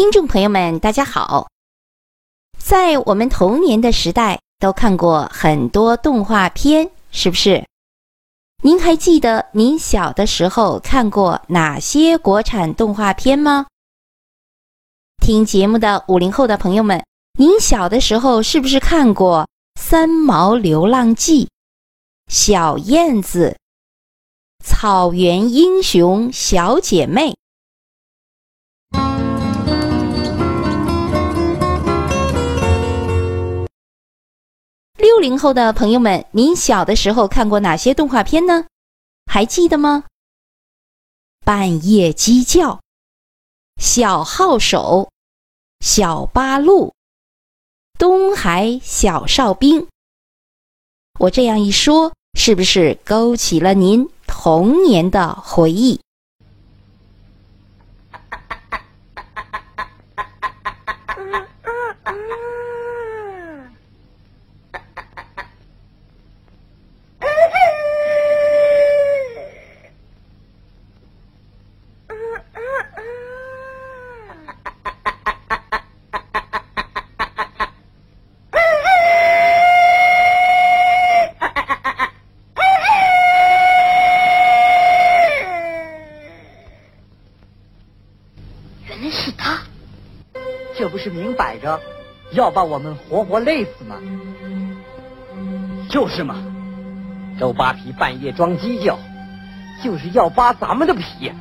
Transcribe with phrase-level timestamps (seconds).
[0.00, 1.48] 听众朋友们，大家好！
[2.56, 7.66] 在我们童年的时代，都看过很多动画片，是不是？
[8.62, 13.66] 您还记得您小的时候看过哪些国产动画片吗？
[15.22, 17.04] 听节目的五零后的朋友们，
[17.38, 19.46] 您小的时候是不是看过
[19.78, 21.44] 《三毛流浪记》
[22.26, 23.54] 《小燕子》
[24.66, 27.32] 《草原英雄小姐妹》？
[35.20, 38.64] 零后的朋友们，您小的时候看过哪些动画片呢？
[39.26, 40.04] 还记得吗？
[41.44, 42.80] 半夜鸡叫、
[43.80, 45.10] 小号手、
[45.80, 46.94] 小八路、
[47.98, 49.86] 东海小哨兵。
[51.18, 56.00] 我这样一说，是不是勾起了您童年的回忆？
[91.02, 91.80] 是明摆着
[92.32, 93.96] 要把我们活活累死吗？
[95.88, 96.36] 就是嘛，
[97.40, 98.98] 周扒皮半夜装鸡叫，
[99.82, 101.32] 就是要扒咱们的皮。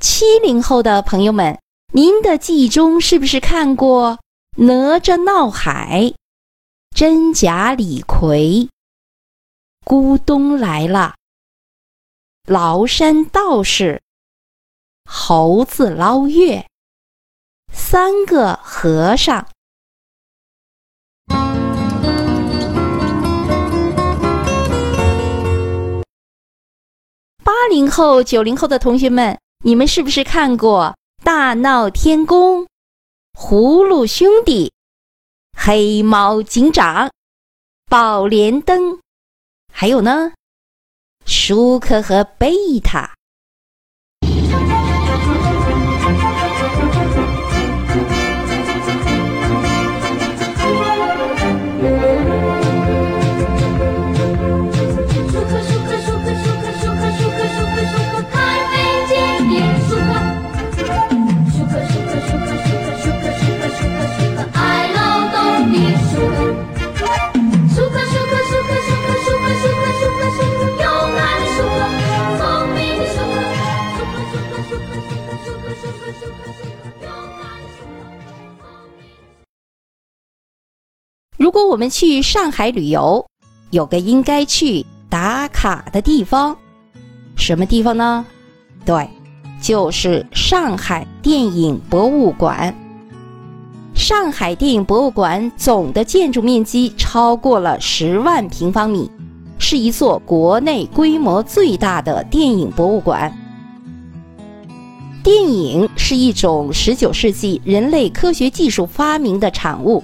[0.00, 1.58] 七零后的朋友们，
[1.92, 4.18] 您的记忆中是不是看过
[4.64, 6.00] 《哪吒闹海》
[6.96, 8.38] 《真假李逵》
[9.84, 11.16] 《咕咚来了》？
[12.48, 14.02] 崂山道士、
[15.04, 16.66] 猴子捞月、
[17.72, 19.46] 三个和尚。
[27.44, 32.62] 八零后、九零后的同学们，你们是不是看过《大闹天宫》
[33.38, 34.72] 《葫芦兄弟》
[35.64, 37.06] 《黑猫警长》
[37.88, 38.94] 《宝莲灯》？
[39.72, 40.32] 还有呢？
[41.24, 42.52] 舒克和贝
[42.82, 43.12] 塔。
[81.38, 83.26] 如果我们去上海旅游，
[83.70, 86.56] 有个应该去打卡的地方，
[87.36, 88.24] 什么地方呢？
[88.84, 89.08] 对，
[89.60, 92.74] 就是上海电影博物馆。
[93.94, 99.10] 上海电影博物馆总的建筑面积超过了十万平方米，
[99.58, 103.36] 是一座国内规模最大的电影博物馆。
[105.22, 110.02] 电影是一种十九世纪人类科学技术发明的产物。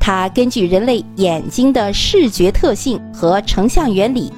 [0.00, 4.32] 它根据人类眼睛的视觉特性和成像原理，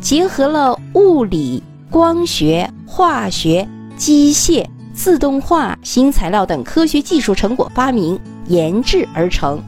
[0.00, 4.64] 结合了物理、光学、化学、机械、
[4.94, 9.62] 自动化、新材料等科学技术成果发明研制而成。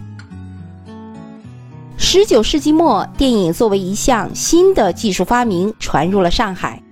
[1.99, 6.83] 十九世纪末，电影作为一项新的技术发明传入了上海。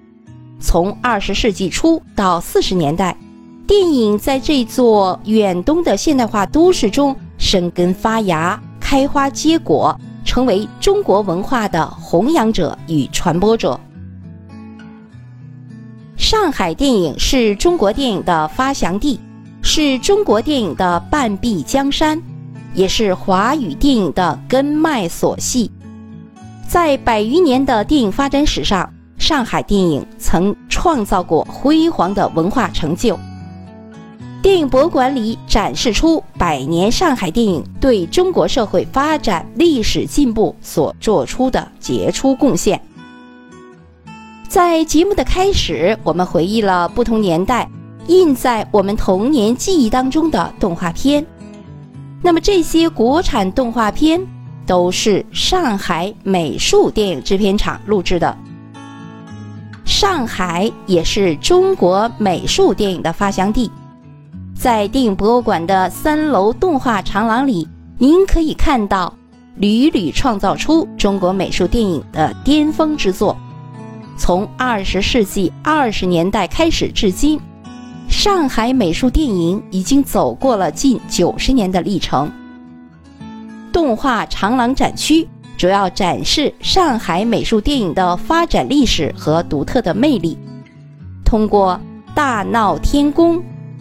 [0.66, 3.16] 从二十世纪初到四十年代，
[3.68, 7.16] 电影在这座远东的现代化都市中。
[7.38, 13.78] 生根发芽，开花结果，成为中国文化的弘扬者与传播者。
[16.16, 19.20] 上海电影是中国电影的发祥地，
[19.62, 22.20] 是中国电影的半壁江山，
[22.74, 25.70] 也是华语电影的根脉所系。
[26.66, 28.92] 在百余年的电影发展史上，
[29.26, 33.18] 上海电影曾创造过辉煌的文化成就。
[34.40, 42.80] 电影博物馆里展示出百年上海电影对中国社会发展历史进步所做出的杰出贡献。
[44.48, 47.68] 在节目的开始，我们回忆了不同年代
[48.06, 51.26] 印在我们童年记忆当中的动画片。
[52.22, 54.24] 那么这些国产动画片
[54.64, 58.38] 都是上海美术电影制片厂录制的。
[59.86, 63.70] 上海也是中国美术电影的发祥地，
[64.52, 67.66] 在电影博物馆的三楼动画长廊里，
[67.96, 69.14] 您可以看到
[69.54, 73.34] 屡屡创造出中国美术电影的巅峰之作。
[74.18, 77.40] 从二十世纪二十年代开始至今，
[78.08, 82.30] 上海美术电影已经走过了近九十年的历程。
[83.72, 85.26] 动画长廊展区
[85.56, 90.38] 主要展示上海美术电影的发展历史和独特的魅力。
[91.24, 91.80] 通过
[92.14, 93.38] 《大闹天宫》、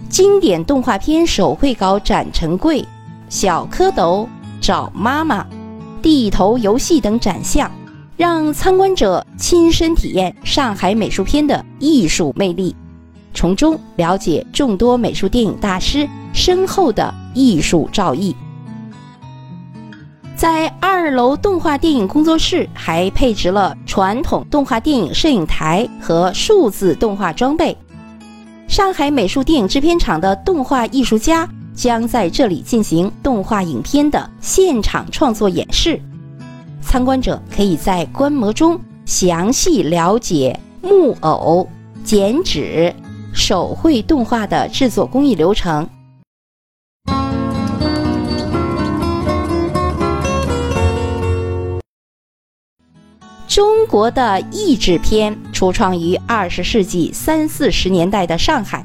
[0.10, 2.84] 经典动画片手绘稿展陈柜、
[3.30, 4.28] 小蝌蚪
[4.62, 5.46] 找妈妈、
[6.02, 7.70] 地头游戏等展项，
[8.18, 12.76] 让参观者亲身体验上海美术片的艺术魅力，
[13.34, 18.34] 从中了解众多美术电影大师深厚的艺术造诣。
[20.36, 20.68] 在
[21.06, 27.78] 二楼动画电影工作室还配置了传统动画电影摄影台和数字动画装备。
[28.68, 36.02] 上海美术电影制片厂的动画艺术家将在这里进行动画影片的现场创作演示，
[36.82, 41.70] 参观者可以在观摩中详细了解木偶、
[42.04, 42.92] 剪纸、
[43.32, 45.88] 手绘动画的制作工艺流程。
[53.56, 58.84] 中国的译制片初创于二十世纪三四十年代的上海，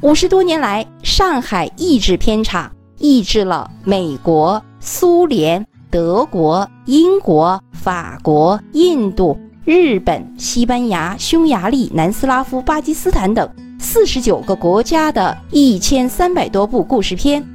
[0.00, 13.48] 五十多年来，上海译制片厂译制了美国、苏联、德国、英国、法国、印度、日本、西班牙、匈牙利、南斯拉夫、巴基斯坦等
[13.78, 17.46] 四十九个国家的一千三百多部故事片。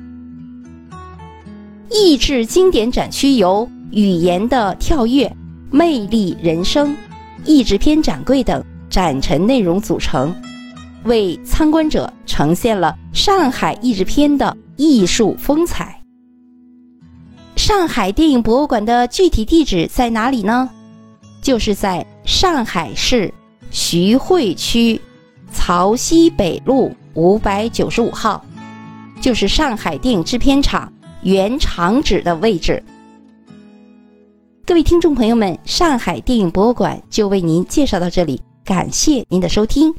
[1.89, 5.29] 译制经典展区由语言的跳跃。
[5.73, 6.95] 魅力人生、
[7.45, 10.31] 译制片展柜等展陈内容组成，
[11.05, 15.99] 为参观者呈现了上海译制片的艺术风采。
[17.55, 20.69] 上海电影博物馆的具体地址在哪里呢？
[21.41, 23.33] 就是在上海市
[23.71, 25.01] 徐汇区
[25.51, 28.45] 曹溪北路五百九十五号，
[29.19, 30.93] 就是上海电影制片厂
[31.23, 32.83] 原厂址的位置。
[34.65, 39.93] 各位听众朋友们，上海电影博物馆就为您介绍到这里，感谢您的收听。